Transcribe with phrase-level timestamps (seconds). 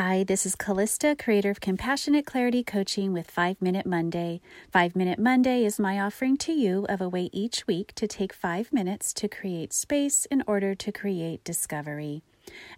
[0.00, 4.40] Hi, this is Callista, creator of Compassionate Clarity Coaching with 5 Minute Monday.
[4.70, 8.32] 5 Minute Monday is my offering to you of a way each week to take
[8.32, 12.22] 5 minutes to create space in order to create discovery.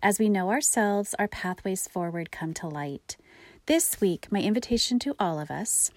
[0.02, 3.18] As we know ourselves, our pathways forward come to light.
[3.66, 5.90] This week, my invitation to all of us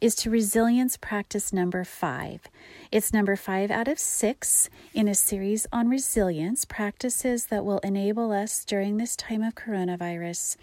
[0.00, 2.42] is to resilience practice number five.
[2.90, 8.32] It's number five out of six in a series on resilience practices that will enable
[8.32, 10.56] us during this time of coronavirus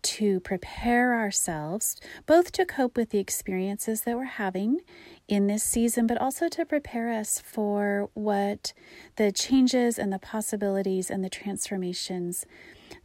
[0.00, 4.80] to prepare ourselves both to cope with the experiences that we're having
[5.28, 8.72] in this season, but also to prepare us for what
[9.16, 12.46] the changes and the possibilities and the transformations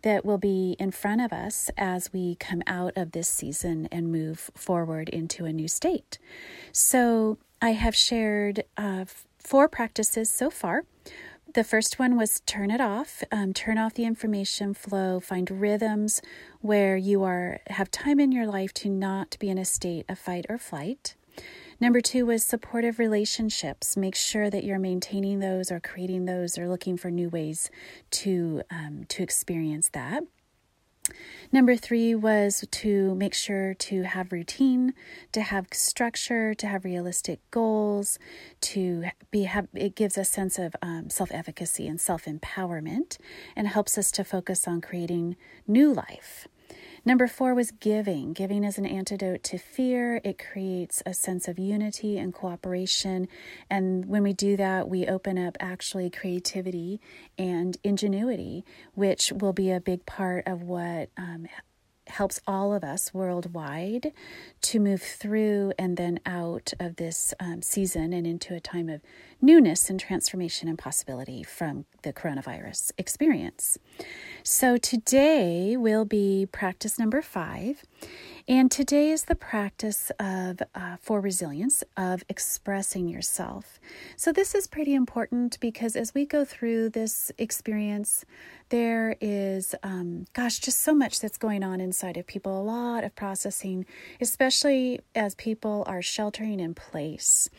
[0.03, 4.11] that will be in front of us as we come out of this season and
[4.11, 6.19] move forward into a new state.
[6.71, 9.05] So, I have shared uh,
[9.39, 10.83] four practices so far.
[11.53, 16.21] The first one was turn it off, um, turn off the information flow, find rhythms
[16.61, 20.17] where you are have time in your life to not be in a state of
[20.17, 21.15] fight or flight.
[21.83, 23.97] Number two was supportive relationships.
[23.97, 27.69] Make sure that you're maintaining those or creating those or looking for new ways
[28.11, 30.23] to um, to experience that.
[31.51, 34.93] Number three was to make sure to have routine,
[35.33, 38.17] to have structure, to have realistic goals,
[38.61, 39.67] to be have.
[39.73, 43.17] It gives a sense of um, self efficacy and self empowerment,
[43.57, 45.35] and helps us to focus on creating
[45.67, 46.47] new life.
[47.05, 48.31] Number four was giving.
[48.31, 50.21] Giving is an antidote to fear.
[50.23, 53.27] It creates a sense of unity and cooperation.
[53.69, 57.01] And when we do that, we open up actually creativity
[57.37, 61.47] and ingenuity, which will be a big part of what um,
[62.07, 64.11] helps all of us worldwide
[64.61, 69.01] to move through and then out of this um, season and into a time of
[69.43, 73.77] newness and transformation and possibility from the coronavirus experience.
[74.41, 77.83] So, today will be practice number five.
[78.45, 83.79] And today is the practice of, uh, for resilience, of expressing yourself.
[84.15, 88.25] So, this is pretty important because as we go through this experience,
[88.69, 93.03] there is, um, gosh, just so much that's going on inside of people, a lot
[93.03, 93.85] of processing,
[94.21, 97.49] especially as people are sheltering in place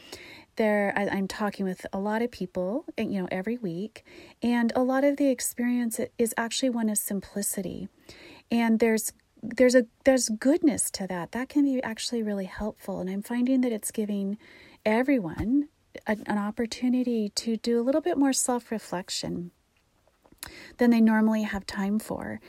[0.56, 4.04] there I, am talking with a lot of people you know every week
[4.42, 7.88] and a lot of the experience is actually one of simplicity.
[8.50, 11.32] And there's there's a there's goodness to that.
[11.32, 14.38] That can be actually really helpful and i'm finding that it's giving
[14.84, 15.68] everyone
[16.06, 19.50] a, an opportunity to do a little bit more self-reflection
[20.78, 22.40] than they normally have time for.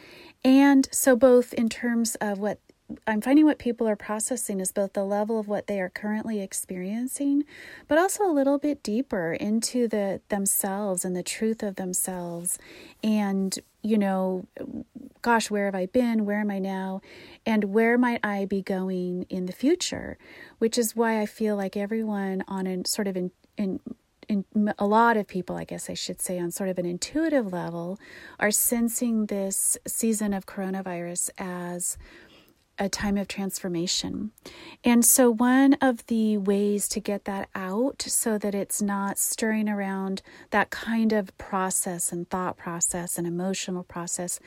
[0.44, 2.60] And so both in terms of what
[3.08, 6.40] I'm finding what people are processing is both the level of what they are currently
[6.42, 7.44] experiencing,
[7.88, 12.60] but also a little bit deeper into the themselves and the truth of themselves
[13.04, 14.48] and you know,
[15.22, 16.26] gosh, where have I been?
[16.26, 17.02] Where am I now?
[17.46, 20.18] And where might I be going in the future?
[20.58, 23.80] Which is why I feel like everyone on a sort of in, in
[24.28, 24.46] in
[24.78, 28.00] a lot of people, I guess I should say, on sort of an intuitive level,
[28.40, 31.98] are sensing this season of coronavirus as
[32.78, 34.32] a time of transformation.
[34.84, 39.70] And so, one of the ways to get that out so that it's not stirring
[39.70, 40.22] around
[40.52, 44.40] that kind of process and thought process and emotional process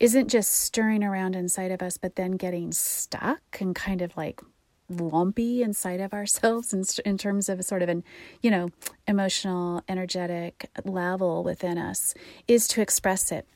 [0.00, 4.40] isn't just stirring around inside of us, but then getting stuck and kind of like
[4.88, 8.04] lumpy inside of ourselves in, in terms of a sort of an
[8.42, 8.70] you know
[9.06, 12.14] emotional energetic level within us
[12.46, 13.46] is to express it.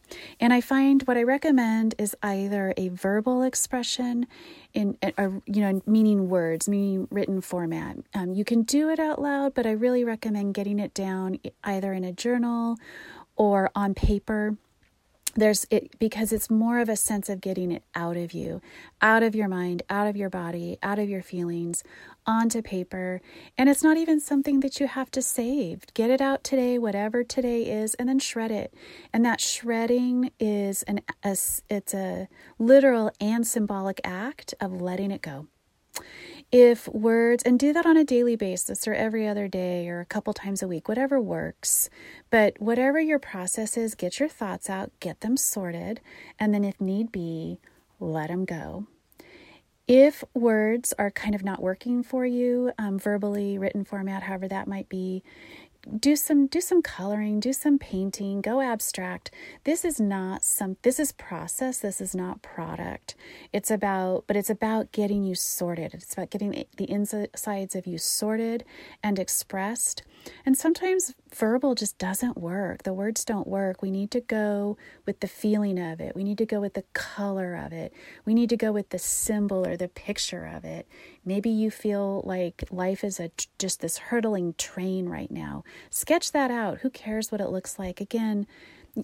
[0.41, 4.27] And i find what i recommend is either a verbal expression
[4.73, 7.97] in a, you know meaning words meaning written format.
[8.15, 11.93] Um, you can do it out loud but i really recommend getting it down either
[11.93, 12.77] in a journal
[13.37, 14.57] or on paper
[15.37, 18.61] there's it because it's more of a sense of getting it out of you,
[19.01, 21.85] out of your mind, out of your body, out of your feelings,
[22.27, 23.21] onto paper.
[23.57, 25.83] And it's not even something that you have to save.
[25.95, 28.75] Get it out today, whatever today is, and then shred it.
[29.13, 31.37] And that shredding is an a,
[31.69, 35.47] it's a literal and symbolic act of letting it go
[36.53, 40.07] if words, and do that on a daily basis or every other day or a
[40.07, 41.91] couple times a week, whatever works.
[42.31, 46.01] But whatever your process is, get your thoughts out, get them sorted,
[46.39, 47.59] and then if need be,
[47.99, 48.87] let them go.
[49.89, 54.67] If words are kind of not working for you, um, verbally, written format, however that
[54.67, 55.23] might be,
[55.99, 59.31] do some do some coloring, do some painting, go abstract.
[59.65, 63.15] This is not some this is process, this is not product.
[63.53, 65.95] It's about but it's about getting you sorted.
[65.95, 68.65] It's about getting the insides of you sorted
[69.03, 70.03] and expressed.
[70.45, 72.83] And sometimes verbal just doesn't work.
[72.83, 73.81] The words don't work.
[73.81, 76.17] We need to go with the feeling of it.
[76.17, 77.93] We need to go with the color of it.
[78.25, 80.89] We need to go with the symbol or the picture of it.
[81.25, 85.63] Maybe you feel like life is a just this hurtling train right now.
[85.91, 86.79] Sketch that out.
[86.79, 88.01] Who cares what it looks like?
[88.01, 88.47] Again,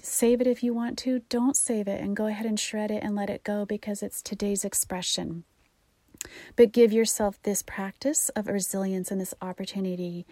[0.00, 1.20] save it if you want to.
[1.28, 4.22] Don't save it and go ahead and shred it and let it go because it's
[4.22, 5.44] today's expression.
[6.56, 10.26] But give yourself this practice of resilience and this opportunity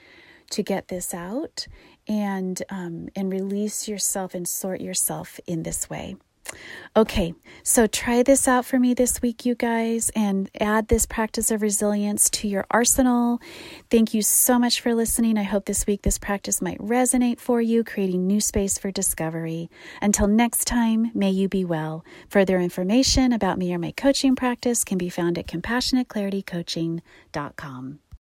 [0.51, 1.67] to get this out
[2.09, 6.17] and um, and release yourself and sort yourself in this way.
[6.97, 11.53] Okay, so try this out for me this week, you guys, and add this practice
[11.53, 13.41] of resilience to your arsenal.
[13.91, 15.39] Thank you so much for listening.
[15.39, 19.71] I hope this week this practice might resonate for you, creating new space for discovery.
[20.03, 22.05] Until next time, may you be well.
[22.29, 28.01] Further information about me or my coaching practice can be found at compassionateclaritycoaching.com.